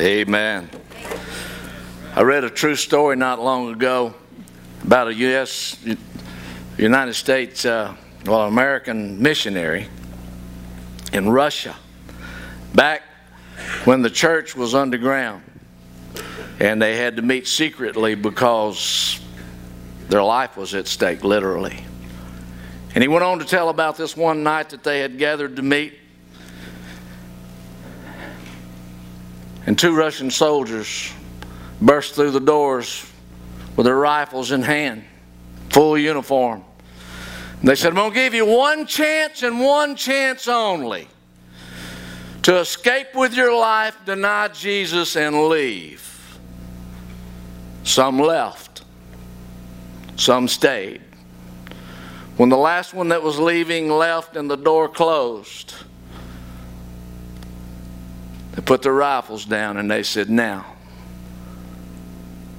[0.00, 0.70] Amen.
[2.14, 4.14] I read a true story not long ago
[4.84, 5.76] about a U.S.
[6.76, 9.88] United States, uh, well, American missionary
[11.12, 11.74] in Russia
[12.74, 13.02] back
[13.86, 15.42] when the church was underground
[16.60, 19.20] and they had to meet secretly because
[20.08, 21.84] their life was at stake, literally.
[22.94, 25.62] And he went on to tell about this one night that they had gathered to
[25.62, 25.98] meet.
[29.68, 31.12] And two Russian soldiers
[31.82, 33.04] burst through the doors
[33.76, 35.04] with their rifles in hand,
[35.68, 36.64] full uniform.
[37.62, 41.06] They said, I'm going to give you one chance and one chance only
[42.44, 46.38] to escape with your life, deny Jesus, and leave.
[47.84, 48.84] Some left,
[50.16, 51.02] some stayed.
[52.38, 55.74] When the last one that was leaving left and the door closed,
[58.58, 60.66] they put their rifles down and they said, Now,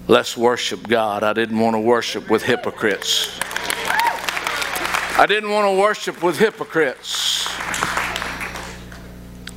[0.08, 1.24] let's worship God.
[1.24, 3.38] I didn't want to worship with hypocrites.
[3.44, 7.50] I didn't want to worship with hypocrites.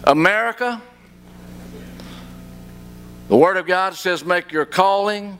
[0.03, 0.83] America,
[3.29, 5.39] the Word of God says, make your calling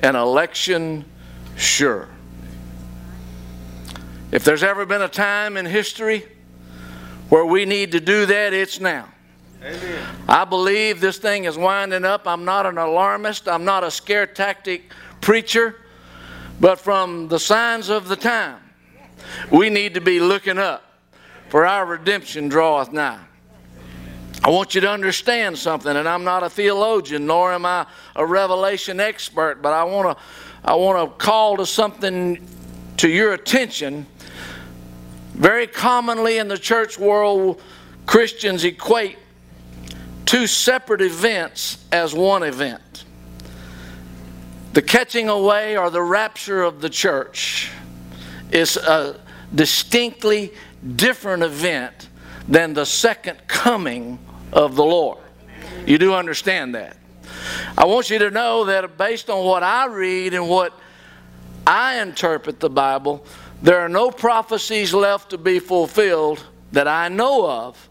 [0.00, 1.06] and election
[1.56, 2.10] sure.
[4.30, 6.26] If there's ever been a time in history
[7.30, 9.11] where we need to do that, it's now.
[10.28, 12.26] I believe this thing is winding up.
[12.26, 15.76] I'm not an alarmist, I'm not a scare tactic preacher,
[16.60, 18.58] but from the signs of the time,
[19.50, 20.84] we need to be looking up,
[21.48, 23.20] for our redemption draweth nigh.
[24.44, 28.26] I want you to understand something, and I'm not a theologian, nor am I a
[28.26, 30.24] revelation expert, but I want to
[30.64, 32.46] I want to call to something
[32.96, 34.06] to your attention
[35.34, 37.60] very commonly in the church world,
[38.06, 39.18] Christians equate
[40.24, 43.04] two separate events as one event
[44.72, 47.70] the catching away or the rapture of the church
[48.50, 49.20] is a
[49.54, 50.52] distinctly
[50.96, 52.08] different event
[52.48, 54.18] than the second coming
[54.50, 55.18] of the Lord.
[55.86, 56.96] You do understand that.
[57.76, 60.72] I want you to know that based on what I read and what
[61.66, 63.26] I interpret the Bible,
[63.62, 67.88] there are no prophecies left to be fulfilled that I know of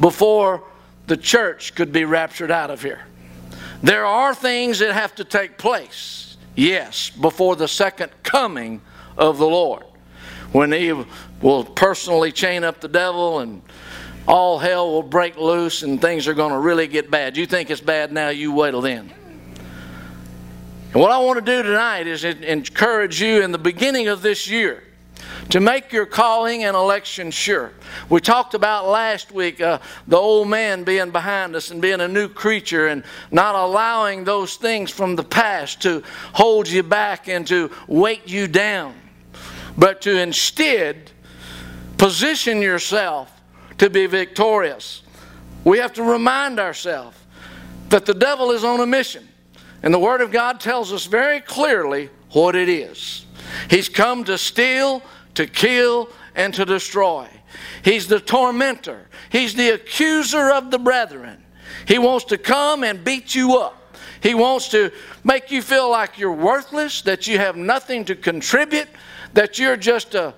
[0.00, 0.62] before
[1.10, 3.00] the church could be raptured out of here.
[3.82, 8.80] There are things that have to take place, yes, before the second coming
[9.18, 9.82] of the Lord.
[10.52, 10.92] When he
[11.42, 13.60] will personally chain up the devil and
[14.28, 17.36] all hell will break loose and things are going to really get bad.
[17.36, 19.12] You think it's bad now, you wait till then.
[20.92, 24.48] And what I want to do tonight is encourage you in the beginning of this
[24.48, 24.84] year
[25.50, 27.72] to make your calling and election sure.
[28.08, 32.08] We talked about last week uh, the old man being behind us and being a
[32.08, 36.02] new creature and not allowing those things from the past to
[36.32, 38.94] hold you back and to weight you down,
[39.76, 41.10] but to instead
[41.98, 43.30] position yourself
[43.78, 45.02] to be victorious.
[45.64, 47.16] We have to remind ourselves
[47.90, 49.26] that the devil is on a mission.
[49.82, 53.26] And the Word of God tells us very clearly what it is.
[53.68, 55.02] He's come to steal,
[55.34, 57.28] to kill, and to destroy.
[57.84, 61.42] He's the tormentor, he's the accuser of the brethren.
[61.86, 63.96] He wants to come and beat you up.
[64.22, 64.92] He wants to
[65.24, 68.88] make you feel like you're worthless, that you have nothing to contribute,
[69.32, 70.34] that you're just a,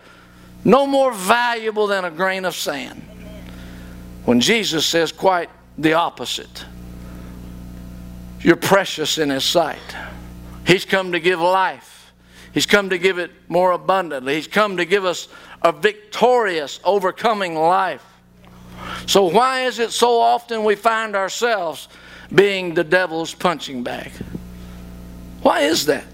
[0.64, 3.03] no more valuable than a grain of sand.
[4.24, 6.64] When Jesus says quite the opposite.
[8.41, 9.78] You're precious in His sight.
[10.66, 11.91] He's come to give life
[12.52, 14.34] He's come to give it more abundantly.
[14.34, 15.28] He's come to give us
[15.62, 18.04] a victorious, overcoming life.
[19.06, 21.88] So, why is it so often we find ourselves
[22.34, 24.12] being the devil's punching bag?
[25.42, 26.04] Why is that?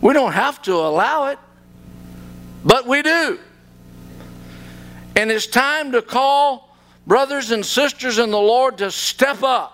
[0.00, 1.38] We don't have to allow it,
[2.64, 3.38] but we do.
[5.16, 6.76] And it's time to call
[7.06, 9.73] brothers and sisters in the Lord to step up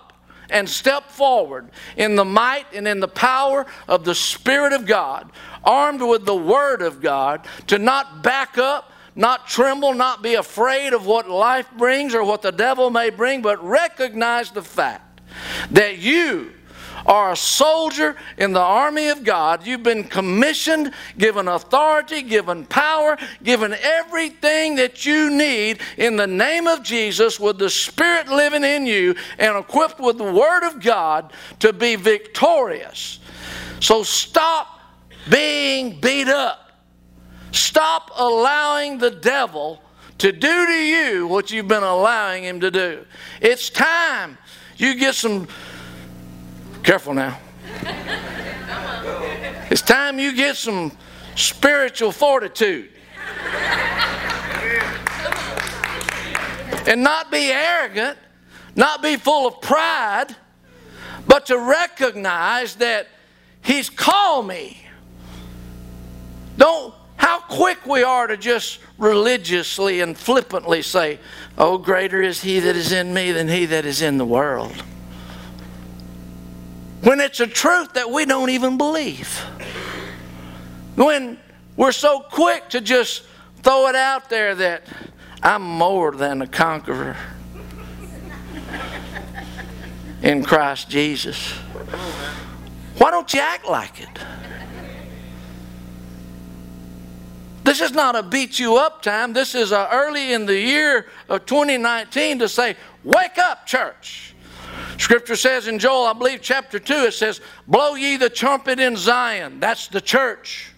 [0.51, 5.31] and step forward in the might and in the power of the Spirit of God,
[5.65, 10.93] armed with the Word of God, to not back up, not tremble, not be afraid
[10.93, 15.21] of what life brings or what the devil may bring, but recognize the fact
[15.71, 16.53] that you
[17.11, 19.67] are a soldier in the army of God.
[19.67, 26.69] You've been commissioned, given authority, given power, given everything that you need in the name
[26.69, 31.33] of Jesus with the Spirit living in you and equipped with the Word of God
[31.59, 33.19] to be victorious.
[33.81, 34.79] So stop
[35.29, 36.71] being beat up.
[37.51, 39.83] Stop allowing the devil
[40.19, 43.05] to do to you what you've been allowing him to do.
[43.41, 44.39] It's time
[44.77, 45.49] you get some
[46.83, 47.39] Careful now.
[49.71, 50.93] It's time you get some
[51.37, 52.91] spiritual fortitude.
[56.87, 58.19] And not be arrogant,
[58.75, 60.35] not be full of pride,
[61.27, 63.07] but to recognize that
[63.63, 64.83] He's called me.
[66.57, 71.21] Don't, how quick we are to just religiously and flippantly say,
[71.59, 74.83] Oh, greater is He that is in me than He that is in the world.
[77.03, 79.39] When it's a truth that we don't even believe.
[80.97, 81.39] When
[81.77, 83.23] we're so quick to just
[83.63, 84.87] throw it out there that
[85.43, 87.17] I'm more than a conqueror
[90.23, 91.53] in Christ Jesus.
[92.99, 94.19] Why don't you act like it?
[97.65, 99.33] This is not a beat you up time.
[99.33, 104.35] This is early in the year of 2019 to say, Wake up, church.
[105.01, 108.99] Scripture says in Joel, I believe chapter 2, it says, Blow ye the trumpet in
[108.99, 109.59] Zion.
[109.59, 110.73] That's the church.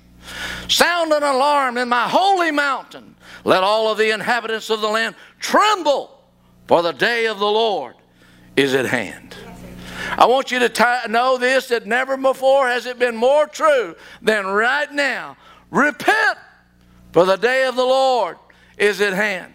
[0.69, 3.17] Sound an alarm in my holy mountain.
[3.43, 6.23] Let all of the inhabitants of the land tremble,
[6.69, 7.97] for the day of the Lord
[8.55, 9.35] is at hand.
[10.17, 14.47] I want you to know this that never before has it been more true than
[14.47, 15.37] right now.
[15.73, 16.39] Repent,
[17.11, 18.37] for the day of the Lord
[18.79, 19.53] is at hand.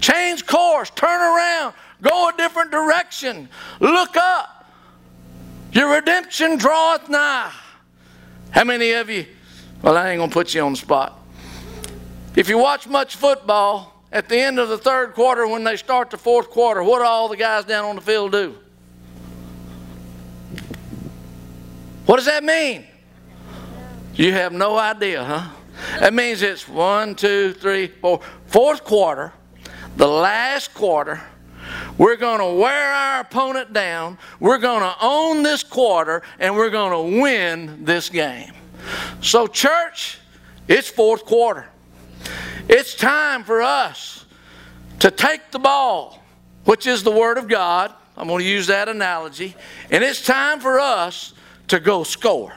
[0.00, 3.48] Change course, turn around, go a different direction,
[3.80, 4.66] look up.
[5.72, 7.52] Your redemption draweth nigh.
[8.50, 9.26] How many of you
[9.82, 11.18] well, I ain't going to put you on the spot.
[12.34, 16.10] If you watch much football, at the end of the third quarter, when they start
[16.10, 18.56] the fourth quarter, what do all the guys down on the field do?
[22.06, 22.86] What does that mean?
[24.14, 25.48] You have no idea, huh?
[26.00, 29.32] That means it's one, two, three, four, fourth quarter,
[29.96, 31.22] the last quarter.
[31.98, 34.18] We're going to wear our opponent down.
[34.38, 38.52] We're going to own this quarter, and we're going to win this game.
[39.20, 40.18] So, church,
[40.68, 41.66] it's fourth quarter.
[42.68, 44.26] It's time for us
[45.00, 46.22] to take the ball,
[46.64, 47.92] which is the Word of God.
[48.16, 49.56] I'm going to use that analogy.
[49.90, 51.34] And it's time for us
[51.68, 52.52] to go score.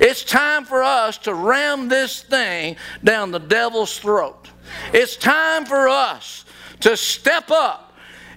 [0.00, 4.48] It's time for us to ram this thing down the devil's throat.
[4.92, 6.44] It's time for us
[6.80, 7.83] to step up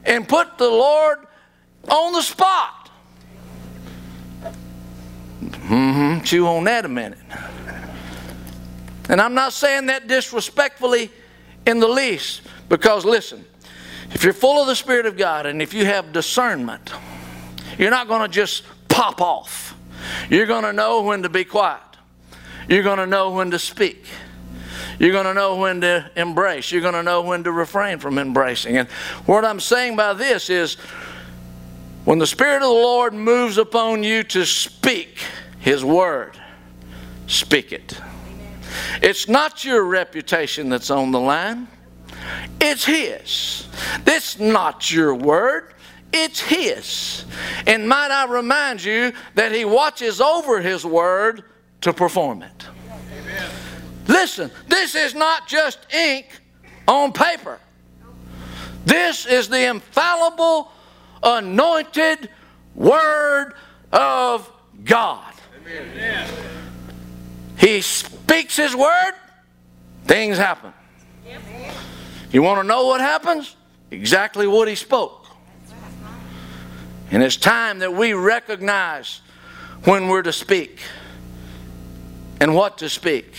[0.06, 1.20] and put the Lord
[1.90, 2.90] on the spot.
[5.42, 6.24] Mm-hmm.
[6.24, 7.20] Chew on that a minute.
[9.10, 11.12] And I'm not saying that disrespectfully
[11.66, 13.46] in the least, because listen,
[14.14, 16.92] if you're full of the Spirit of God and if you have discernment,
[17.78, 19.76] you're not going to just pop off.
[20.30, 21.82] You're going to know when to be quiet.
[22.70, 24.06] You're going to know when to speak.
[25.00, 26.72] You're going to know when to embrace.
[26.72, 28.78] You're going to know when to refrain from embracing.
[28.78, 28.90] And
[29.26, 30.76] what I'm saying by this is
[32.06, 35.20] when the Spirit of the Lord moves upon you to speak,
[35.60, 36.40] his Word.
[37.28, 38.00] Speak it.
[39.02, 41.68] It's not your reputation that's on the line,
[42.60, 43.68] it's His.
[44.04, 45.74] This not your word,
[46.12, 47.26] it's His.
[47.66, 51.44] And might I remind you that He watches over His word
[51.82, 52.68] to perform it.
[54.08, 54.22] Amen.
[54.22, 56.28] Listen, this is not just ink
[56.88, 57.60] on paper.
[58.86, 60.72] This is the infallible,
[61.22, 62.30] anointed
[62.76, 63.54] Word
[63.92, 64.50] of
[64.84, 65.34] God.
[67.58, 69.14] He speaks His word,
[70.06, 70.72] things happen.
[72.32, 73.56] You want to know what happens?
[73.92, 75.28] Exactly what He spoke.
[77.12, 79.22] And it's time that we recognize
[79.84, 80.80] when we're to speak
[82.40, 83.34] and what to speak,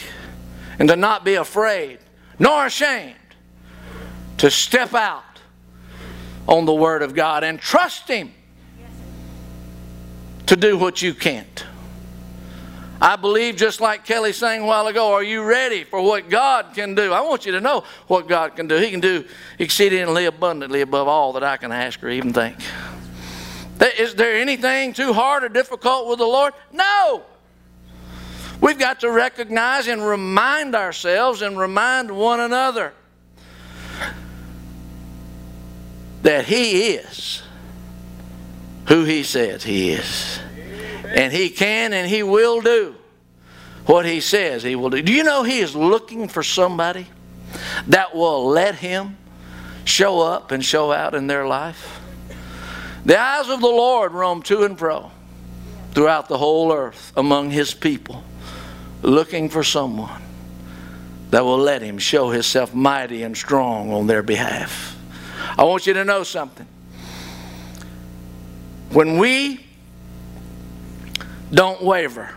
[0.78, 1.98] and to not be afraid
[2.38, 3.14] nor ashamed
[4.38, 5.24] to step out
[6.46, 8.32] on the Word of God and trust Him
[10.46, 11.64] to do what you can't.
[13.00, 16.74] I believe, just like Kelly sang a while ago, are you ready for what God
[16.74, 17.12] can do?
[17.12, 18.76] I want you to know what God can do.
[18.76, 19.24] He can do
[19.58, 22.56] exceedingly abundantly above all that I can ask or even think.
[23.98, 26.54] Is there anything too hard or difficult with the Lord?
[26.72, 27.22] No.
[28.60, 32.92] We've got to recognize and remind ourselves and remind one another
[36.22, 37.42] that He is
[38.86, 40.40] who He says He is.
[41.04, 42.94] And He can and He will do
[43.86, 45.02] what He says He will do.
[45.02, 47.06] Do you know He is looking for somebody
[47.86, 49.16] that will let Him
[49.84, 52.00] show up and show out in their life?
[53.04, 55.10] The eyes of the Lord roam to and fro
[55.92, 58.22] throughout the whole earth among His people,
[59.02, 60.22] looking for someone
[61.30, 64.96] that will let Him show Himself mighty and strong on their behalf.
[65.56, 66.66] I want you to know something.
[68.90, 69.68] When we
[71.52, 72.30] don't waver.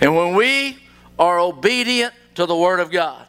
[0.00, 0.78] And when we
[1.18, 3.26] are obedient to the Word of God,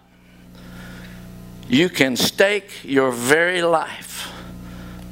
[1.68, 4.32] you can stake your very life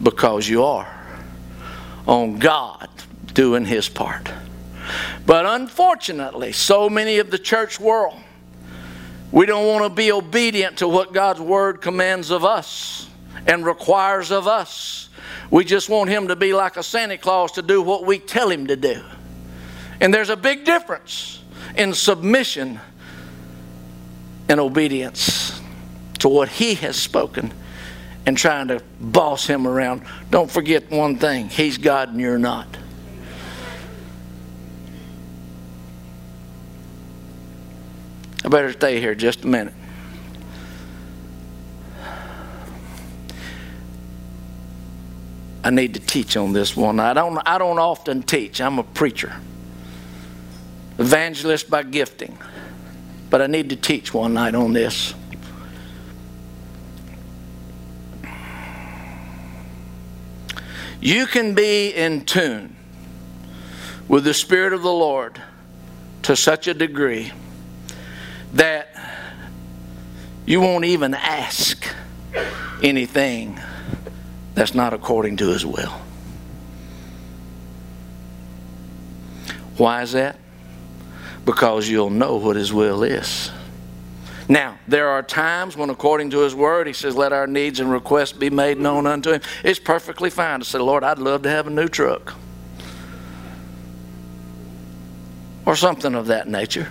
[0.02, 0.92] because you are
[2.08, 2.90] on God
[3.34, 4.32] doing His part.
[5.26, 8.20] But unfortunately, so many of the church world,
[9.32, 13.10] we don't want to be obedient to what God's Word commands of us
[13.46, 15.10] and requires of us.
[15.52, 18.50] We just want Him to be like a Santa Claus to do what we tell
[18.50, 19.02] Him to do.
[20.00, 21.42] And there's a big difference
[21.76, 22.80] in submission
[24.50, 25.60] and obedience
[26.20, 27.54] to what He has spoken
[28.26, 30.04] and trying to boss Him around.
[30.30, 32.68] Don't forget one thing He's God and you're not.
[38.48, 39.74] I better stay here just a minute.
[45.66, 46.98] I need to teach on this one.
[47.02, 48.62] I don't, I don't often teach.
[48.62, 49.36] I'm a preacher,
[50.98, 52.38] evangelist by gifting.
[53.30, 55.14] But I need to teach one night on this.
[61.02, 62.78] You can be in tune
[64.08, 65.42] with the Spirit of the Lord
[66.22, 67.34] to such a degree
[68.54, 68.90] that
[70.46, 71.86] you won't even ask
[72.82, 73.60] anything
[74.54, 75.94] that's not according to His will.
[79.78, 80.38] Why is that?
[81.46, 83.52] Because you'll know what His will is.
[84.50, 87.92] Now, there are times when, according to His Word, He says, Let our needs and
[87.92, 89.42] requests be made known unto Him.
[89.64, 92.34] It's perfectly fine to say, Lord, I'd love to have a new truck.
[95.66, 96.88] Or something of that nature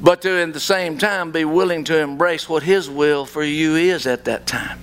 [0.00, 3.76] but to in the same time be willing to embrace what His will for you
[3.76, 4.78] is at that time.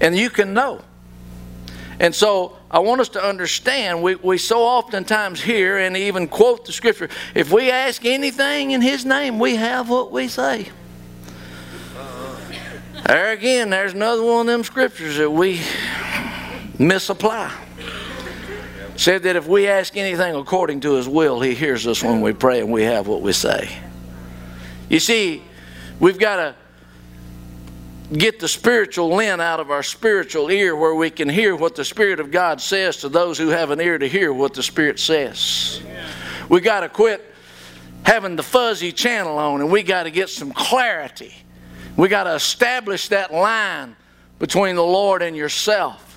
[0.00, 0.82] And you can know.
[2.00, 6.64] And so I want us to understand, we, we so oftentimes hear and even quote
[6.64, 10.68] the scripture if we ask anything in His name, we have what we say.
[13.06, 15.60] There again, there's another one of them scriptures that we
[16.78, 17.52] misapply
[18.98, 22.32] said that if we ask anything according to his will, he hears us when we
[22.32, 23.70] pray and we have what we say.
[24.88, 25.40] You see,
[26.00, 26.54] we've got to
[28.12, 31.84] get the spiritual lint out of our spiritual ear where we can hear what the
[31.84, 34.98] Spirit of God says to those who have an ear to hear what the Spirit
[34.98, 35.80] says.
[36.48, 37.24] We got to quit
[38.04, 41.34] having the fuzzy channel on and we got to get some clarity.
[41.96, 43.94] We got to establish that line
[44.40, 46.07] between the Lord and yourself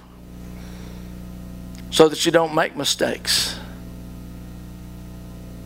[1.91, 3.60] so that you don't make mistakes.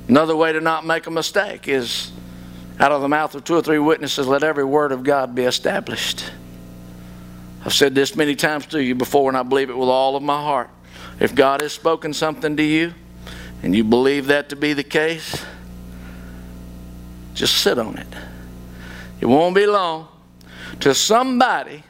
[0.08, 2.12] Another way to not make a mistake is
[2.80, 5.44] out of the mouth of two or three witnesses, let every word of God be
[5.44, 6.32] established.
[7.64, 10.22] I've said this many times to you before, and I believe it with all of
[10.22, 10.70] my heart.
[11.20, 12.94] If God has spoken something to you
[13.64, 15.44] and you believe that to be the case,
[17.34, 18.08] just sit on it.
[19.22, 20.08] It won't be long
[20.80, 21.84] till somebody,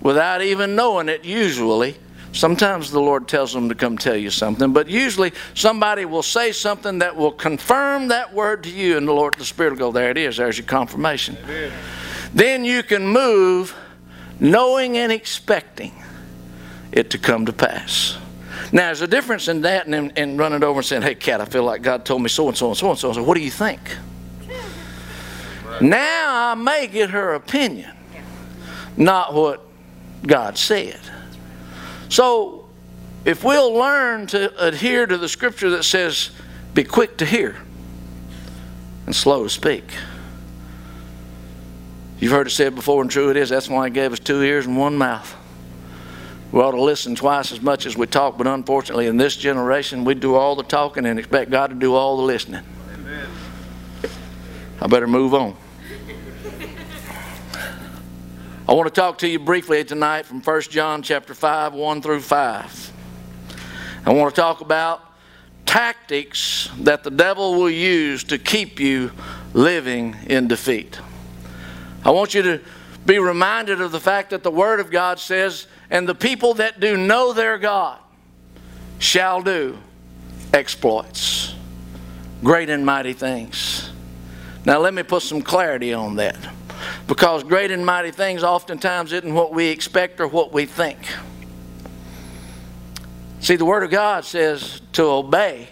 [0.00, 1.96] without even knowing it, usually,
[2.32, 6.52] Sometimes the Lord tells them to come tell you something, but usually somebody will say
[6.52, 9.92] something that will confirm that word to you, and the Lord, the Spirit will go,
[9.92, 11.36] There it is, there's your confirmation.
[11.44, 11.72] Amen.
[12.32, 13.74] Then you can move
[14.38, 15.92] knowing and expecting
[16.92, 18.16] it to come to pass.
[18.72, 21.44] Now, there's a difference in that and, and running over and saying, Hey, cat, I
[21.44, 23.12] feel like God told me so and so and so and so.
[23.12, 23.80] So, what do you think?
[25.80, 27.90] Now I may get her opinion,
[28.96, 29.66] not what
[30.26, 31.00] God said.
[32.10, 32.66] So,
[33.24, 36.30] if we'll learn to adhere to the scripture that says,
[36.74, 37.56] be quick to hear
[39.06, 39.84] and slow to speak.
[42.18, 43.48] You've heard it said before, and true it is.
[43.48, 45.36] That's why He gave us two ears and one mouth.
[46.52, 50.04] We ought to listen twice as much as we talk, but unfortunately, in this generation,
[50.04, 52.64] we do all the talking and expect God to do all the listening.
[52.92, 53.28] Amen.
[54.82, 55.56] I better move on.
[58.70, 62.20] I want to talk to you briefly tonight from 1 John chapter 5, 1 through
[62.20, 62.92] 5.
[64.06, 65.02] I want to talk about
[65.66, 69.10] tactics that the devil will use to keep you
[69.54, 71.00] living in defeat.
[72.04, 72.60] I want you to
[73.04, 76.78] be reminded of the fact that the Word of God says, and the people that
[76.78, 77.98] do know their God
[79.00, 79.78] shall do
[80.54, 81.56] exploits,
[82.44, 83.90] great and mighty things.
[84.64, 86.38] Now, let me put some clarity on that.
[87.06, 90.98] Because great and mighty things oftentimes isn't what we expect or what we think.
[93.40, 95.68] See, the Word of God says to obey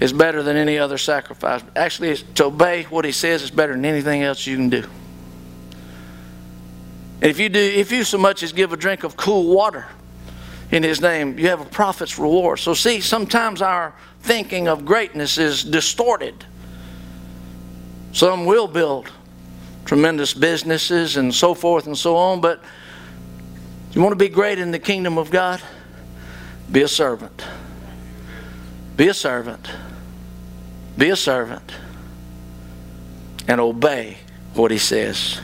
[0.00, 1.62] is better than any other sacrifice.
[1.76, 4.88] Actually, to obey what He says is better than anything else you can do.
[7.20, 9.86] If you do, if you so much as give a drink of cool water
[10.70, 12.58] in his name, you have a prophet's reward.
[12.58, 16.44] So, see, sometimes our thinking of greatness is distorted.
[18.12, 19.10] Some will build
[19.84, 22.60] tremendous businesses and so forth and so on, but
[23.92, 25.62] you want to be great in the kingdom of God?
[26.70, 27.44] Be a servant.
[28.96, 29.70] Be a servant.
[30.96, 31.72] Be a servant.
[33.46, 34.18] And obey
[34.54, 35.40] what he says.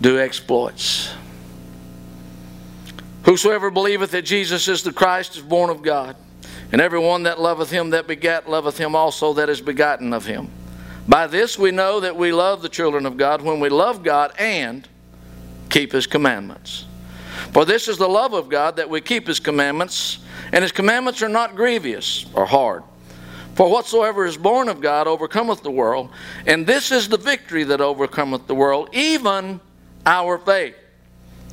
[0.00, 1.12] Do exploits.
[3.24, 6.16] Whosoever believeth that Jesus is the Christ is born of God.
[6.72, 10.24] And every one that loveth him that begat loveth him also that is begotten of
[10.26, 10.48] him.
[11.08, 14.32] By this we know that we love the children of God when we love God
[14.38, 14.86] and
[15.70, 16.84] keep his commandments.
[17.52, 20.18] For this is the love of God that we keep his commandments,
[20.52, 22.82] and his commandments are not grievous or hard.
[23.54, 26.10] For whatsoever is born of God overcometh the world,
[26.46, 29.60] and this is the victory that overcometh the world, even
[30.04, 30.74] our faith.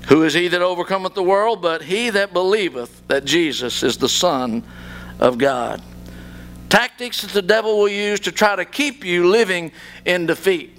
[0.07, 4.09] Who is he that overcometh the world but he that believeth that Jesus is the
[4.09, 4.63] Son
[5.19, 5.81] of God?
[6.73, 9.71] Tactics that the devil will use to try to keep you living
[10.05, 10.75] in defeat.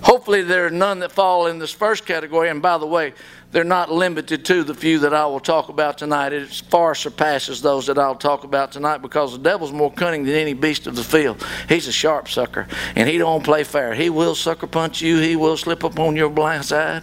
[0.00, 2.48] Hopefully, there are none that fall in this first category.
[2.48, 3.12] And by the way,
[3.52, 6.32] they're not limited to the few that I will talk about tonight.
[6.32, 10.36] It far surpasses those that I'll talk about tonight because the devil's more cunning than
[10.36, 11.44] any beast of the field.
[11.68, 13.94] He's a sharp sucker, and he don't play fair.
[13.94, 15.18] He will sucker punch you.
[15.18, 17.02] He will slip up on your blind side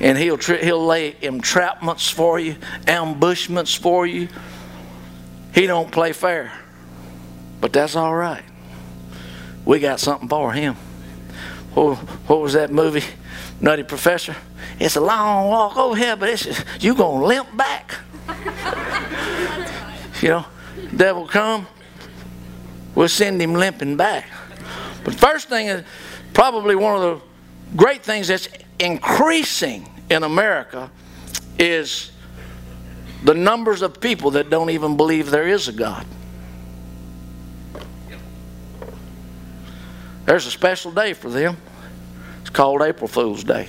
[0.00, 2.56] and he'll, he'll lay entrapments for you,
[2.86, 4.28] ambushments for you.
[5.54, 6.61] He don't play fair.
[7.62, 8.42] But that's all right.
[9.64, 10.74] We got something for him.
[11.74, 11.94] What,
[12.28, 13.04] what was that movie?
[13.60, 14.34] Nutty Professor?
[14.80, 17.94] It's a long walk over here, but it's you gonna limp back.
[20.20, 20.44] you know,
[20.96, 21.68] devil come,
[22.96, 24.26] we'll send him limping back.
[25.04, 25.84] But first thing is
[26.34, 28.48] probably one of the great things that's
[28.80, 30.90] increasing in America
[31.60, 32.10] is
[33.22, 36.04] the numbers of people that don't even believe there is a God.
[40.24, 41.56] There's a special day for them.
[42.40, 43.68] It's called April Fool's Day.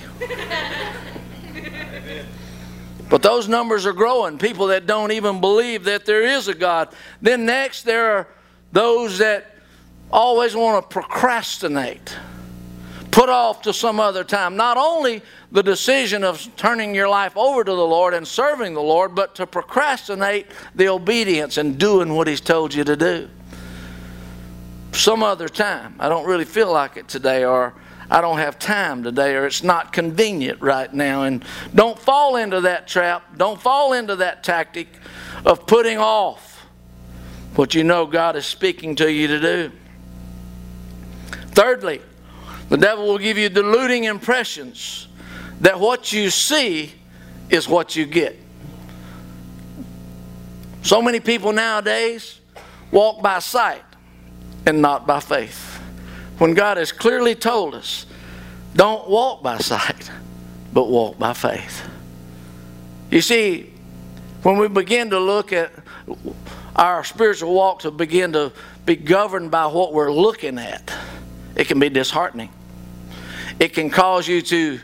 [3.10, 4.38] But those numbers are growing.
[4.38, 6.88] People that don't even believe that there is a God.
[7.20, 8.28] Then next, there are
[8.72, 9.54] those that
[10.10, 12.16] always want to procrastinate
[13.14, 14.56] put off to some other time.
[14.56, 18.82] Not only the decision of turning your life over to the Lord and serving the
[18.82, 23.28] Lord, but to procrastinate the obedience and doing what He's told you to do.
[24.94, 25.96] Some other time.
[25.98, 27.74] I don't really feel like it today, or
[28.08, 31.24] I don't have time today, or it's not convenient right now.
[31.24, 33.36] And don't fall into that trap.
[33.36, 34.86] Don't fall into that tactic
[35.44, 36.64] of putting off
[37.56, 39.72] what you know God is speaking to you to do.
[41.48, 42.00] Thirdly,
[42.68, 45.08] the devil will give you deluding impressions
[45.60, 46.92] that what you see
[47.50, 48.36] is what you get.
[50.82, 52.40] So many people nowadays
[52.92, 53.82] walk by sight
[54.66, 55.80] and not by faith.
[56.38, 58.06] When God has clearly told us,
[58.74, 60.10] don't walk by sight,
[60.72, 61.88] but walk by faith.
[63.10, 63.72] You see,
[64.42, 65.70] when we begin to look at
[66.74, 68.52] our spiritual walk to begin to
[68.84, 70.92] be governed by what we're looking at,
[71.54, 72.50] it can be disheartening.
[73.60, 74.80] It can cause you to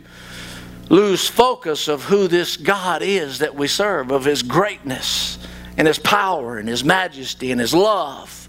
[0.89, 5.39] lose focus of who this God is that we serve, of His greatness
[5.77, 8.40] and His power and His majesty and His love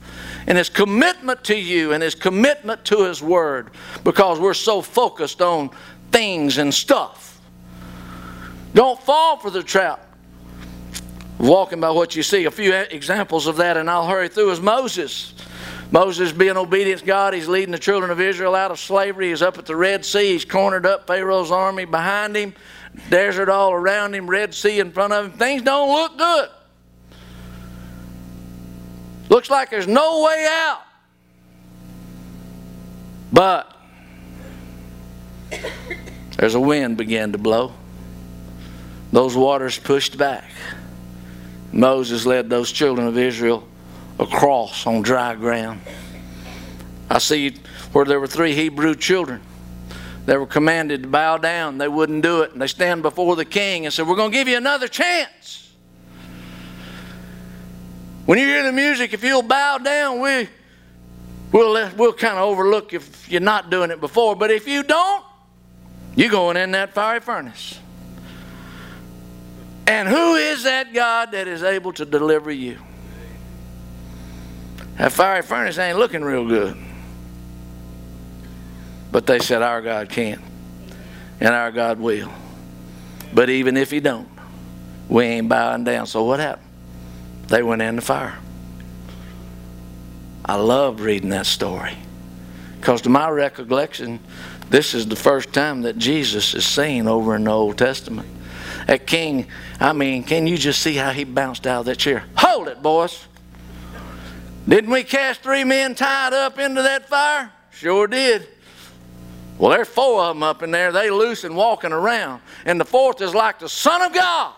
[0.48, 3.72] and His commitment to you and His commitment to His Word
[4.04, 5.70] because we're so focused on
[6.12, 7.40] things and stuff.
[8.74, 10.08] Don't fall for the trap.
[11.40, 12.46] Walking by what you see.
[12.46, 15.34] A few examples of that, and I'll hurry through, is Moses.
[15.92, 19.30] Moses being obedient to God, he's leading the children of Israel out of slavery.
[19.30, 20.34] He's up at the Red Sea.
[20.34, 22.54] He's cornered up Pharaoh's army behind him,
[23.10, 25.32] desert all around him, Red Sea in front of him.
[25.34, 26.50] Things don't look good.
[29.32, 30.82] Looks like there's no way out.
[33.32, 33.74] But
[36.36, 37.72] there's a wind began to blow.
[39.14, 40.44] Those waters pushed back.
[41.72, 43.66] Moses led those children of Israel
[44.20, 45.80] across on dry ground.
[47.10, 47.56] I see
[47.94, 49.42] where there were three Hebrew children.
[50.26, 51.78] They were commanded to bow down.
[51.78, 52.52] They wouldn't do it.
[52.52, 55.41] And they stand before the king and said, We're going to give you another chance.
[58.32, 60.48] When you hear the music, if you'll bow down, we,
[61.52, 64.38] we'll, we'll kind of overlook if you're not doing it before.
[64.38, 65.26] But if you don't,
[66.16, 67.78] you're going in that fiery furnace.
[69.86, 72.78] And who is that God that is able to deliver you?
[74.98, 76.78] That fiery furnace ain't looking real good.
[79.12, 80.42] But they said, Our God can.
[81.42, 82.32] And our God will.
[83.34, 84.30] But even if He don't,
[85.10, 86.08] We ain't bowing down.
[86.08, 86.71] So what happened?
[87.52, 88.38] They went in the fire.
[90.46, 91.98] I loved reading that story.
[92.80, 94.22] Because to my recollection,
[94.70, 98.30] this is the first time that Jesus is seen over in the Old Testament.
[98.88, 99.48] That king,
[99.82, 102.24] I mean, can you just see how he bounced out of that chair?
[102.38, 103.28] Hold it, boys.
[104.66, 107.52] Didn't we cast three men tied up into that fire?
[107.72, 108.48] Sure did.
[109.58, 110.94] Well, there's four of them up in there.
[110.94, 112.42] They loose and walking around.
[112.64, 114.54] And the fourth is like the Son of God.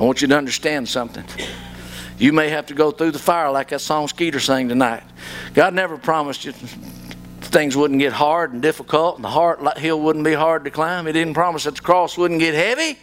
[0.00, 1.24] I want you to understand something.
[2.18, 5.02] You may have to go through the fire like that song Skeeter sang tonight.
[5.52, 10.24] God never promised you things wouldn't get hard and difficult and the hard hill wouldn't
[10.24, 11.06] be hard to climb.
[11.06, 12.98] He didn't promise that the cross wouldn't get heavy.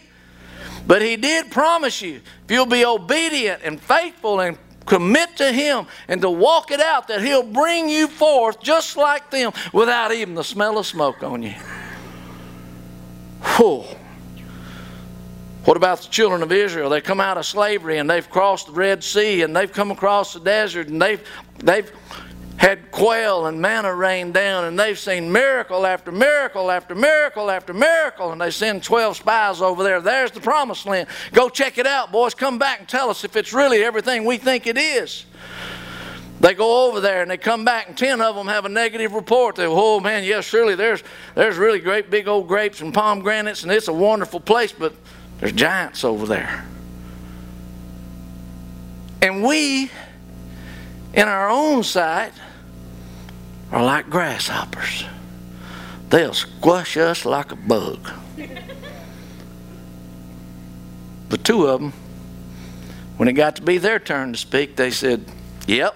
[0.88, 5.86] But He did promise you if you'll be obedient and faithful and commit to Him
[6.08, 10.34] and to walk it out, that He'll bring you forth just like them without even
[10.34, 11.54] the smell of smoke on you.
[13.56, 13.84] Whew.
[15.68, 16.88] What about the children of Israel?
[16.88, 20.32] They come out of slavery and they've crossed the Red Sea and they've come across
[20.32, 21.22] the desert and they've
[21.58, 21.92] they've
[22.56, 27.74] had quail and manna rain down, and they've seen miracle after miracle after miracle after
[27.74, 30.00] miracle, and they send 12 spies over there.
[30.00, 31.06] There's the promised land.
[31.32, 32.34] Go check it out, boys.
[32.34, 35.26] Come back and tell us if it's really everything we think it is.
[36.40, 39.12] They go over there and they come back, and 10 of them have a negative
[39.12, 39.56] report.
[39.56, 41.02] They, go, oh man, yes, surely there's,
[41.34, 44.94] there's really great big old grapes and pomegranates, and it's a wonderful place, but
[45.40, 46.64] there's giants over there.
[49.20, 49.90] And we,
[51.14, 52.32] in our own sight,
[53.72, 55.04] are like grasshoppers.
[56.10, 58.10] They'll squash us like a bug.
[61.28, 61.92] But two of them,
[63.18, 65.24] when it got to be their turn to speak, they said,
[65.66, 65.94] Yep,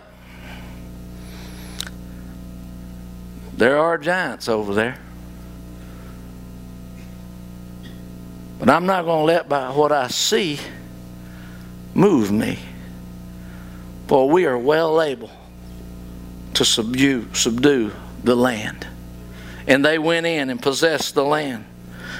[3.56, 4.98] there are giants over there.
[8.62, 10.60] But I'm not going to let by what I see
[11.94, 12.60] move me.
[14.06, 15.32] For we are well able
[16.54, 17.90] to subdue, subdue
[18.22, 18.86] the land.
[19.66, 21.64] And they went in and possessed the land.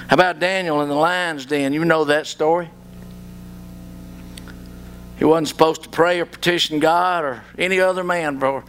[0.09, 1.71] How about Daniel in the lion's den?
[1.71, 2.69] You know that story.
[5.17, 8.65] He wasn't supposed to pray or petition God or any other man for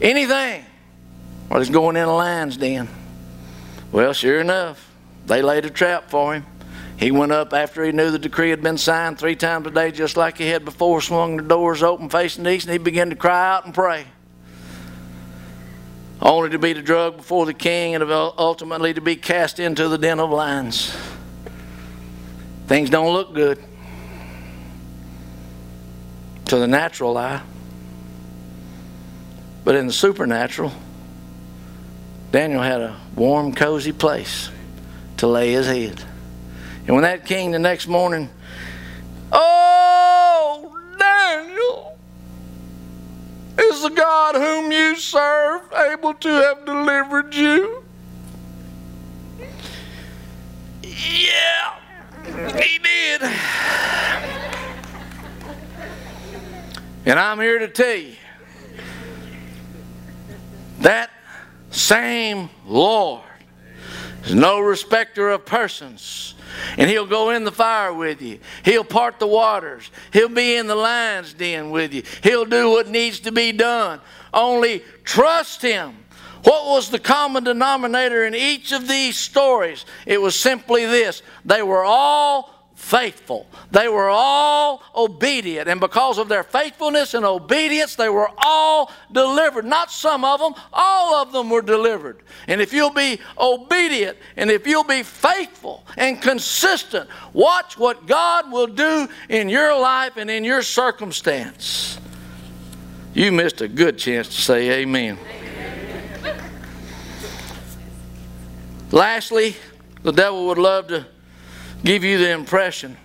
[0.00, 0.64] anything
[1.48, 2.88] while he's going in a lion's den.
[3.90, 4.88] Well, sure enough,
[5.26, 6.46] they laid a trap for him.
[7.02, 9.90] He went up after he knew the decree had been signed three times a day,
[9.90, 13.10] just like he had before, swung the doors open facing the east, and he began
[13.10, 14.06] to cry out and pray
[16.20, 20.20] only to be drugged before the king and ultimately to be cast into the den
[20.20, 20.96] of lions.
[22.68, 23.58] Things don't look good
[26.44, 27.42] to the natural eye,
[29.64, 30.70] but in the supernatural,
[32.30, 34.50] Daniel had a warm, cozy place
[35.16, 36.00] to lay his head.
[36.86, 38.28] And when that came the next morning,
[39.30, 41.96] oh, Daniel,
[43.58, 47.84] is the God whom you serve able to have delivered you?
[50.82, 51.76] Yeah,
[52.60, 53.22] he did.
[57.04, 58.14] And I'm here to tell you
[60.80, 61.10] that
[61.70, 63.22] same Lord
[64.24, 66.34] is no respecter of persons.
[66.78, 68.38] And he'll go in the fire with you.
[68.64, 69.90] He'll part the waters.
[70.12, 72.02] He'll be in the lion's den with you.
[72.22, 74.00] He'll do what needs to be done.
[74.32, 75.96] Only trust him.
[76.44, 79.84] What was the common denominator in each of these stories?
[80.06, 82.51] It was simply this they were all
[82.82, 83.46] faithful.
[83.70, 85.68] They were all obedient.
[85.68, 89.64] And because of their faithfulness and obedience, they were all delivered.
[89.64, 92.22] Not some of them, all of them were delivered.
[92.48, 98.50] And if you'll be obedient and if you'll be faithful and consistent, watch what God
[98.50, 101.98] will do in your life and in your circumstance.
[103.14, 105.18] You missed a good chance to say amen.
[108.90, 109.56] Lastly,
[110.02, 111.06] the devil would love to
[111.84, 112.96] give you the impression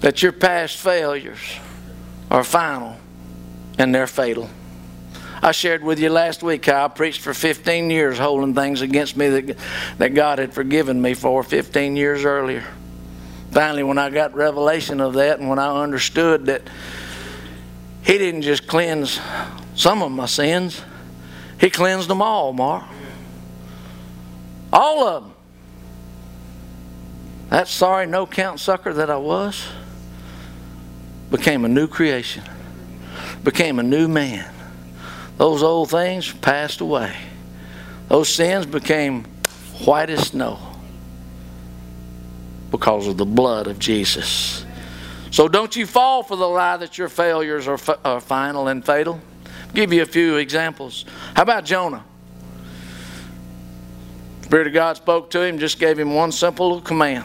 [0.00, 1.58] that your past failures
[2.30, 2.96] are final
[3.78, 4.48] and they're fatal.
[5.42, 9.16] I shared with you last week how I preached for 15 years holding things against
[9.16, 9.58] me that,
[9.98, 12.64] that God had forgiven me for 15 years earlier.
[13.50, 16.62] Finally, when I got revelation of that and when I understood that
[18.02, 19.20] He didn't just cleanse
[19.74, 20.82] some of my sins,
[21.60, 22.84] He cleansed them all, Mark.
[24.72, 25.35] All of them.
[27.50, 29.66] That sorry, no count sucker that I was
[31.30, 32.42] became a new creation,
[33.44, 34.52] became a new man.
[35.38, 37.16] Those old things passed away.
[38.08, 39.24] Those sins became
[39.84, 40.58] white as snow.
[42.70, 44.64] because of the blood of Jesus.
[45.30, 49.20] So don't you fall for the lie that your failures are, are final and fatal.
[49.68, 51.04] I'll give you a few examples.
[51.34, 52.04] How about Jonah?
[54.46, 57.24] Spirit of God spoke to him, just gave him one simple command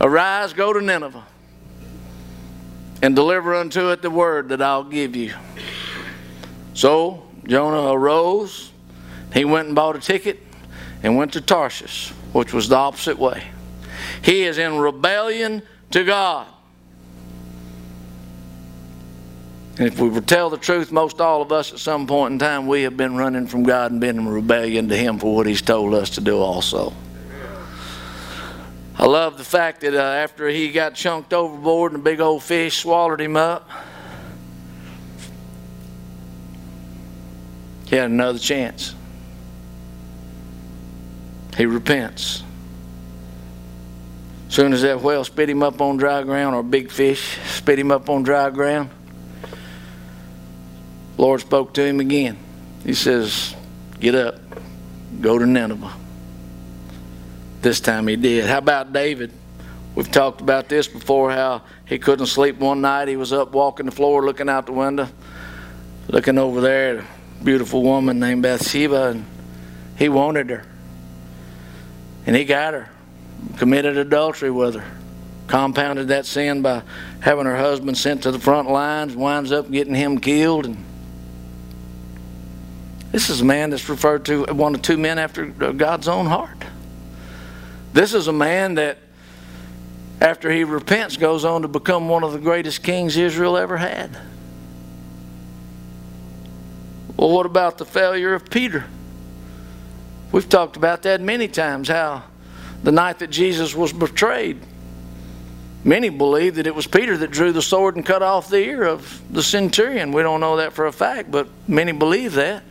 [0.00, 1.24] Arise, go to Nineveh,
[3.00, 5.32] and deliver unto it the word that I'll give you.
[6.74, 8.72] So Jonah arose,
[9.32, 10.40] he went and bought a ticket
[11.04, 13.44] and went to Tarshish, which was the opposite way.
[14.20, 16.48] He is in rebellion to God.
[19.78, 22.32] And if we were to tell the truth, most all of us at some point
[22.32, 25.36] in time, we have been running from God and been in rebellion to Him for
[25.36, 26.92] what He's told us to do also.
[28.96, 32.42] I love the fact that uh, after he got chunked overboard and a big old
[32.42, 33.70] fish swallowed him up,
[37.86, 38.96] he had another chance.
[41.56, 42.42] He repents.
[44.48, 47.92] Soon as that whale spit him up on dry ground, or big fish spit him
[47.92, 48.90] up on dry ground,
[51.18, 52.38] Lord spoke to him again.
[52.84, 53.54] He says,
[54.00, 54.36] Get up,
[55.20, 55.92] go to Nineveh.
[57.60, 58.46] This time he did.
[58.46, 59.32] How about David?
[59.96, 63.08] We've talked about this before how he couldn't sleep one night.
[63.08, 65.08] He was up walking the floor looking out the window,
[66.06, 69.24] looking over there at a beautiful woman named Bathsheba, and
[69.96, 70.64] he wanted her.
[72.26, 72.90] And he got her,
[73.56, 74.88] committed adultery with her,
[75.48, 76.84] compounded that sin by
[77.18, 80.66] having her husband sent to the front lines, winds up getting him killed.
[80.66, 80.84] And
[83.12, 86.26] this is a man that's referred to one of two men after uh, God's own
[86.26, 86.64] heart.
[87.92, 88.98] This is a man that,
[90.20, 94.10] after he repents, goes on to become one of the greatest kings Israel ever had.
[97.16, 98.84] Well, what about the failure of Peter?
[100.30, 102.24] We've talked about that many times, how
[102.82, 104.60] the night that Jesus was betrayed,
[105.82, 108.84] many believe that it was Peter that drew the sword and cut off the ear
[108.84, 110.12] of the centurion.
[110.12, 112.62] We don't know that for a fact, but many believe that.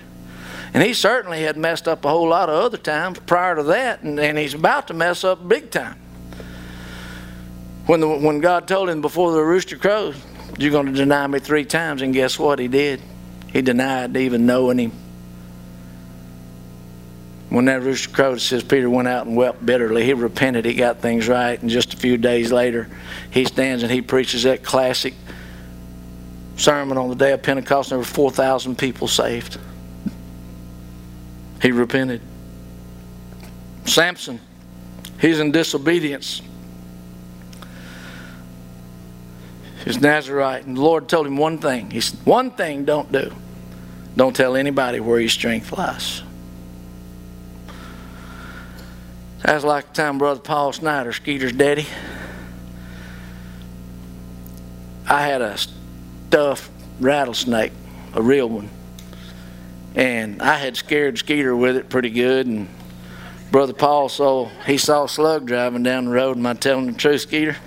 [0.74, 4.04] And he certainly had messed up a whole lot of other times prior to that,
[4.04, 6.00] and, and he's about to mess up big time.
[7.86, 10.16] When, the, when God told him before the rooster crows,
[10.58, 12.60] You're going to deny me three times, and guess what?
[12.60, 13.02] He did.
[13.54, 14.92] He denied even knowing him.
[17.50, 20.04] When that rooster crowed, says Peter went out and wept bitterly.
[20.04, 22.90] He repented, he got things right, and just a few days later,
[23.32, 25.14] he stands and he preaches that classic
[26.58, 29.58] sermon on the day of Pentecost, and there were 4,000 people saved.
[31.62, 32.22] He repented.
[33.86, 34.40] Samson,
[35.20, 36.42] he's in disobedience.
[39.84, 41.90] He's Nazarite, and the Lord told him one thing.
[41.92, 43.34] He said, One thing don't do.
[44.18, 46.24] Don't tell anybody where your strength lies.
[49.44, 51.88] That's like the time Brother Paul Snyder, Skeeter's daddy.
[55.08, 57.72] I had a stuffed rattlesnake,
[58.14, 58.70] a real one.
[59.98, 62.46] And I had scared Skeeter with it pretty good.
[62.46, 62.70] And
[63.52, 66.38] Brother Paul saw, he saw slug driving down the road.
[66.38, 67.58] Am I telling the truth, Skeeter?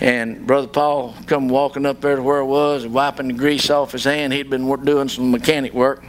[0.00, 3.92] And Brother Paul come walking up there to where I was, wiping the grease off
[3.92, 4.32] his hand.
[4.32, 6.02] He'd been doing some mechanic work.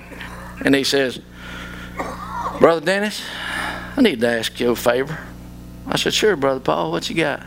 [0.64, 1.20] And he says,
[2.62, 3.22] Brother Dennis,
[3.98, 5.20] I need to ask you a favor.
[5.88, 7.44] I said, Sure, Brother Paul, what you got?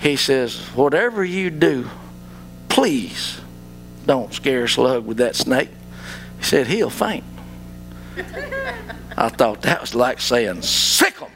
[0.00, 1.88] He says, Whatever you do,
[2.68, 3.40] please
[4.06, 5.68] don't scare slug with that snake.
[6.44, 7.24] He said, He'll faint.
[9.16, 11.30] I thought that was like saying, Sick him.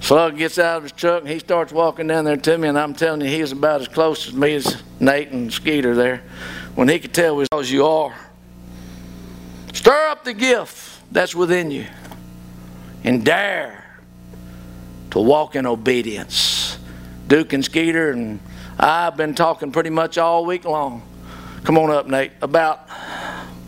[0.00, 2.78] Slug gets out of his truck and he starts walking down there to me, and
[2.78, 6.22] I'm telling you, he's about as close to me as Nate and Skeeter there.
[6.76, 8.14] When he could tell as you are.
[9.72, 11.86] Stir up the gift that's within you
[13.02, 14.00] and dare
[15.10, 16.78] to walk in obedience.
[17.26, 18.38] Duke and Skeeter and
[18.78, 21.02] I've been talking pretty much all week long.
[21.64, 22.88] Come on up, Nate, about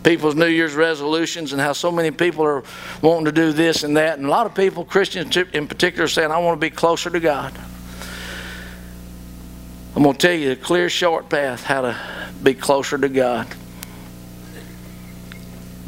[0.03, 2.63] people's New Year's resolutions and how so many people are
[3.01, 4.17] wanting to do this and that.
[4.17, 7.19] And a lot of people, Christians in particular, saying, I want to be closer to
[7.19, 7.53] God.
[9.95, 11.99] I'm going to tell you a clear, short path how to
[12.41, 13.47] be closer to God.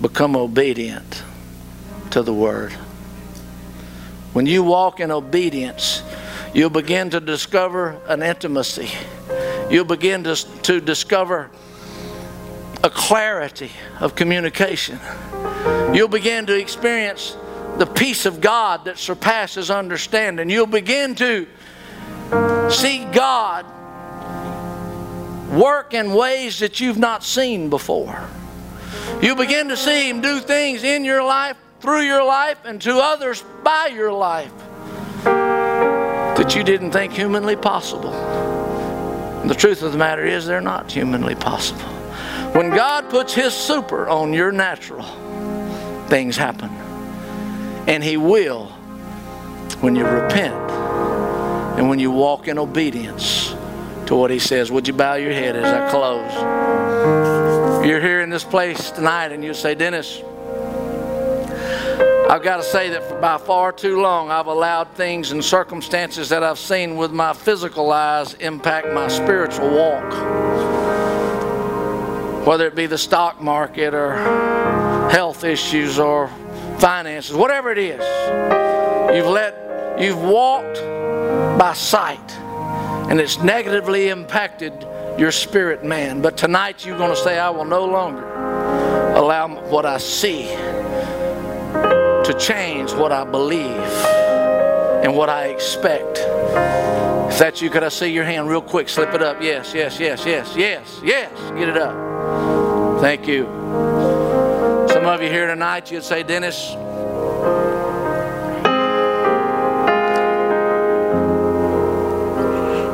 [0.02, 1.24] Become obedient
[2.12, 2.74] to the Word.
[4.34, 6.04] When you walk in obedience,
[6.54, 8.90] You'll begin to discover an intimacy.
[9.72, 11.50] You'll begin to, to discover
[12.84, 15.00] a clarity of communication.
[15.94, 17.36] You'll begin to experience
[17.80, 20.48] the peace of God that surpasses understanding.
[20.52, 21.48] You'll begin to
[22.70, 23.66] see God
[25.52, 28.30] work in ways that you've not seen before.
[29.24, 33.00] You'll begin to see Him do things in your life through your life and to
[33.00, 34.52] others by your life
[36.44, 38.12] that you didn't think humanly possible.
[39.48, 41.86] The truth of the matter is, they're not humanly possible.
[42.52, 45.06] When God puts His super on your natural,
[46.08, 46.70] things happen.
[47.88, 48.66] And He will
[49.80, 50.54] when you repent
[51.80, 53.52] and when you walk in obedience
[54.08, 54.70] to what He says.
[54.70, 57.88] Would you bow your head as I close?
[57.88, 60.22] You're here in this place tonight and you say, Dennis,
[62.30, 66.30] I've got to say that for by far too long I've allowed things and circumstances
[66.30, 70.10] that I've seen with my physical eyes impact my spiritual walk.
[72.48, 74.16] Whether it be the stock market or
[75.10, 76.30] health issues or
[76.80, 78.02] finances, whatever it is,
[79.16, 80.78] you've let you've walked
[81.60, 82.32] by sight
[83.10, 84.74] and it's negatively impacted
[85.20, 86.22] your spirit man.
[86.22, 88.26] But tonight you're going to say, I will no longer
[89.14, 90.50] allow what I see
[92.24, 93.68] to change what I believe
[95.04, 96.20] and what I expect.
[96.20, 98.88] If that's you, could I see your hand real quick?
[98.88, 99.42] Slip it up.
[99.42, 101.52] Yes, yes, yes, yes, yes, yes.
[101.52, 103.02] Get it up.
[103.02, 103.44] Thank you.
[104.90, 106.72] Some of you here tonight, you'd say, Dennis,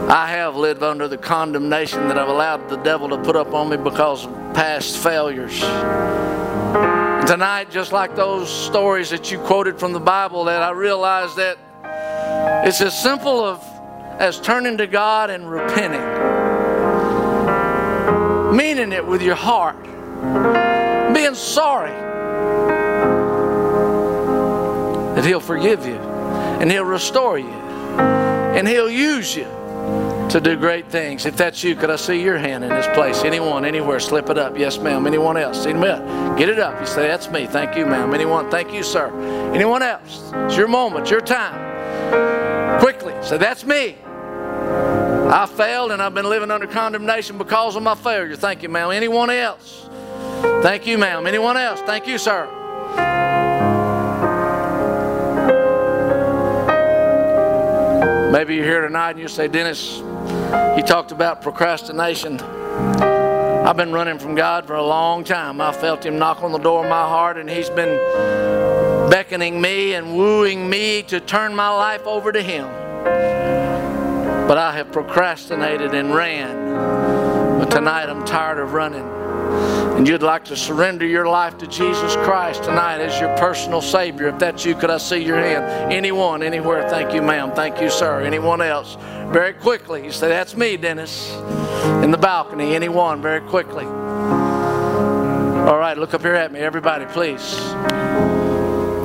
[0.09, 3.69] I have lived under the condemnation that I've allowed the devil to put up on
[3.69, 5.61] me because of past failures.
[7.29, 11.59] Tonight, just like those stories that you quoted from the Bible, that I realize that
[12.65, 13.63] it's as simple of,
[14.19, 16.01] as turning to God and repenting,
[18.57, 19.77] meaning it with your heart,
[21.13, 21.91] being sorry
[25.13, 29.45] that He'll forgive you and He'll restore you and He'll use you
[30.29, 31.25] to do great things.
[31.25, 33.23] If that's you, could I see your hand in this place?
[33.23, 34.57] Anyone, anywhere, slip it up.
[34.57, 35.07] Yes, ma'am.
[35.07, 35.63] Anyone else?
[35.63, 36.37] See Anyone?
[36.37, 36.79] Get it up.
[36.79, 37.47] You say, That's me.
[37.47, 38.13] Thank you, ma'am.
[38.13, 38.49] Anyone?
[38.51, 39.09] Thank you, sir.
[39.53, 40.31] Anyone else?
[40.33, 42.79] It's your moment, your time.
[42.79, 43.13] Quickly.
[43.23, 43.97] Say, That's me.
[45.31, 48.35] I failed and I've been living under condemnation because of my failure.
[48.35, 48.91] Thank you, ma'am.
[48.91, 49.89] Anyone else?
[50.61, 51.25] Thank you, ma'am.
[51.25, 51.81] Anyone else?
[51.81, 52.47] Thank you, sir.
[58.31, 60.01] Maybe you're here tonight and you say, Dennis,
[60.75, 62.39] he talked about procrastination.
[62.39, 65.61] I've been running from God for a long time.
[65.61, 67.97] I felt Him knock on the door of my heart, and He's been
[69.09, 72.65] beckoning me and wooing me to turn my life over to Him.
[74.47, 77.59] But I have procrastinated and ran.
[77.59, 79.18] But tonight I'm tired of running
[79.49, 84.29] and you'd like to surrender your life to Jesus Christ tonight as your personal Savior,
[84.29, 85.91] if that's you, could I see your hand?
[85.91, 86.87] Anyone, anywhere?
[86.89, 87.51] Thank you, ma'am.
[87.51, 88.21] Thank you, sir.
[88.21, 88.95] Anyone else?
[89.31, 90.05] Very quickly.
[90.05, 91.33] You say, That's me, Dennis.
[92.03, 92.75] In the balcony.
[92.75, 93.21] Anyone?
[93.21, 93.85] Very quickly.
[93.85, 96.59] All right, look up here at me.
[96.61, 97.57] Everybody, please.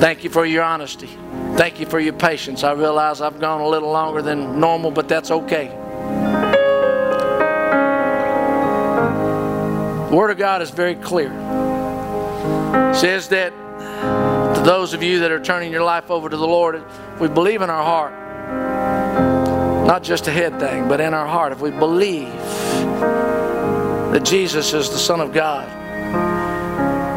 [0.00, 1.10] Thank you for your honesty.
[1.56, 2.64] Thank you for your patience.
[2.64, 5.76] I realize I've gone a little longer than normal, but that's okay.
[10.14, 11.32] The Word of God is very clear.
[11.32, 13.50] It says that
[14.54, 16.84] to those of you that are turning your life over to the Lord,
[17.18, 18.12] we believe in our heart,
[19.88, 22.32] not just a head thing, but in our heart, if we believe
[24.12, 25.68] that Jesus is the Son of God,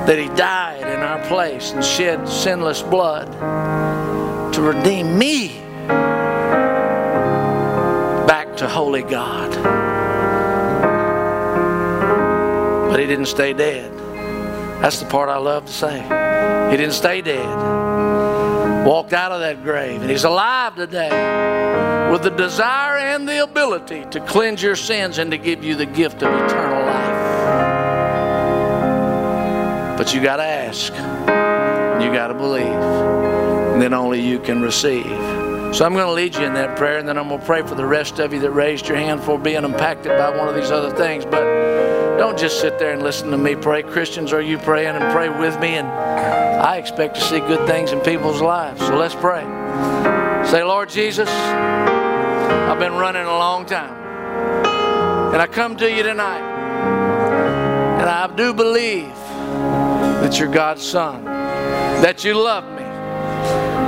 [0.08, 3.32] that He died in our place and shed sinless blood
[4.54, 5.60] to redeem me
[8.26, 9.77] back to holy God.
[12.98, 13.96] But he didn't stay dead.
[14.82, 16.02] That's the part I love to say.
[16.72, 17.46] He didn't stay dead.
[18.88, 20.02] Walked out of that grave.
[20.02, 21.12] And he's alive today
[22.12, 25.86] with the desire and the ability to cleanse your sins and to give you the
[25.86, 27.18] gift of eternal life.
[29.96, 30.92] But you got to ask.
[32.02, 32.66] You got to believe.
[32.66, 35.06] And then only you can receive.
[35.76, 37.62] So I'm going to lead you in that prayer, and then I'm going to pray
[37.62, 40.56] for the rest of you that raised your hand for being impacted by one of
[40.56, 41.26] these other things.
[41.26, 41.44] But
[42.18, 43.84] don't just sit there and listen to me pray.
[43.84, 45.76] Christians, are you praying and pray with me?
[45.76, 48.80] And I expect to see good things in people's lives.
[48.82, 49.44] So let's pray.
[50.50, 53.94] Say, Lord Jesus, I've been running a long time.
[55.34, 56.42] And I come to you tonight.
[58.00, 59.14] And I do believe
[60.22, 62.78] that you're God's Son, that you love me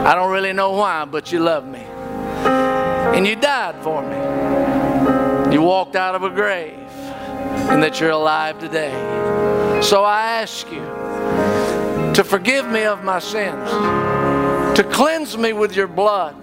[0.10, 1.82] I don't really know why, but you love me.
[1.84, 5.54] And you died for me.
[5.54, 6.79] You walked out of a grave,
[7.70, 8.92] and that you're alive today.
[9.82, 10.84] So I ask you
[12.14, 13.70] to forgive me of my sins,
[14.78, 16.36] to cleanse me with your blood,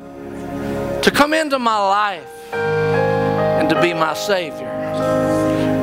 [1.02, 4.72] to come into my life, and to be my Savior.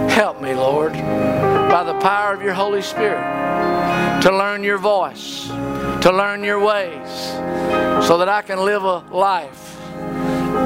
[0.09, 5.51] Help me, Lord, by the power of your Holy Spirit, to learn your voice
[6.03, 7.09] to learn your ways
[8.05, 9.77] so that I can live a life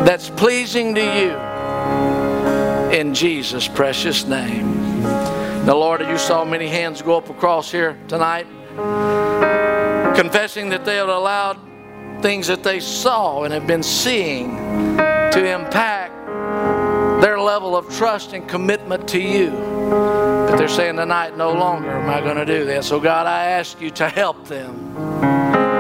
[0.04, 1.30] that's pleasing to you
[2.98, 5.04] in Jesus' precious name.
[5.66, 8.48] Now, Lord, you saw many hands go up across here tonight,
[10.16, 11.60] confessing that they had allowed
[12.24, 14.56] things that they saw and have been seeing
[14.98, 16.16] to impact
[17.22, 19.52] their level of trust and commitment to you.
[19.52, 22.84] But they're saying tonight, no longer am I going to do that.
[22.84, 24.96] So, God, I ask you to help them,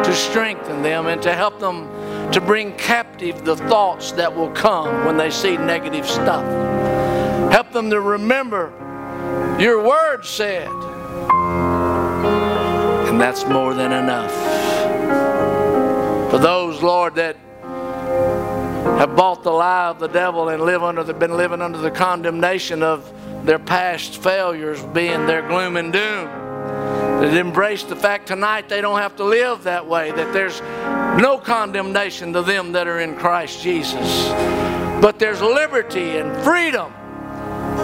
[0.04, 1.88] to strengthen them, and to help them
[2.32, 6.77] to bring captive the thoughts that will come when they see negative stuff.
[7.52, 8.74] Help them to remember
[9.60, 10.70] your word said.
[13.08, 14.32] And that's more than enough.
[16.30, 17.38] For those, Lord, that
[19.00, 21.90] have bought the lie of the devil and live under the, been living under the
[21.92, 23.12] condemnation of
[23.46, 26.26] their past failures being their gloom and doom.
[27.22, 30.62] That embrace the fact tonight they don't have to live that way, that there's
[31.20, 34.28] no condemnation to them that are in Christ Jesus.
[35.02, 36.94] But there's liberty and freedom.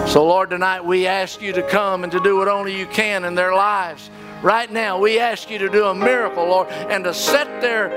[0.08, 3.26] So, Lord, tonight we ask you to come and to do what only you can
[3.26, 4.10] in their lives.
[4.42, 7.90] Right now, we ask you to do a miracle, Lord, and to set their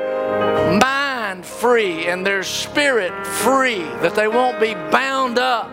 [0.78, 5.68] mind free and their spirit free, that they won't be bound up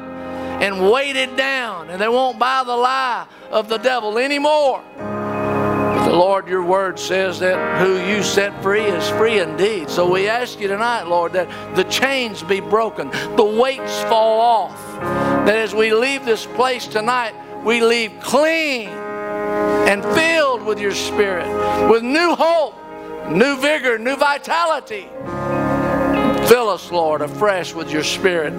[0.62, 4.84] and weighted down, and they won't buy the lie of the devil anymore.
[4.98, 9.90] But the Lord, your word says that who you set free is free indeed.
[9.90, 14.93] So we ask you tonight, Lord, that the chains be broken, the weights fall off,
[15.46, 17.34] that as we leave this place tonight,
[17.64, 21.48] we leave clean and filled with your spirit,
[21.90, 22.76] with new hope,
[23.30, 25.10] new vigor, new vitality.
[26.48, 28.54] Fill us, Lord, afresh with your spirit.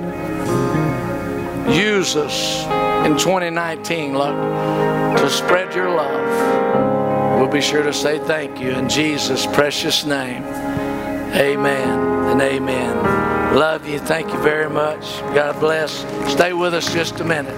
[1.74, 2.64] Use us
[3.07, 7.41] in 2019, Lord, to spread your love.
[7.41, 10.45] We'll be sure to say thank you in Jesus' precious name.
[11.35, 11.99] Amen
[12.30, 13.23] and amen.
[13.55, 14.00] Love you.
[14.00, 15.20] Thank you very much.
[15.32, 16.05] God bless.
[16.32, 17.55] Stay with us just a minute.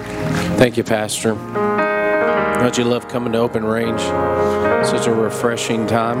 [0.59, 1.33] Thank you, Pastor.
[1.33, 3.99] Don't you love coming to Open Range?
[4.87, 6.19] Such a refreshing time.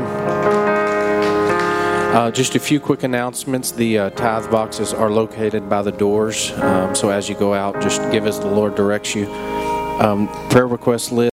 [2.15, 3.71] Uh, just a few quick announcements.
[3.71, 6.51] The uh, tithe boxes are located by the doors.
[6.53, 9.31] Um, so as you go out, just give as the Lord directs you.
[9.31, 11.31] Um, prayer request list.